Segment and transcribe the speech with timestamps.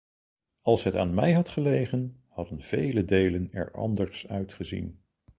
[0.61, 5.01] Als het aan mij had gelegen, hadden vele delen er anders uit gezien.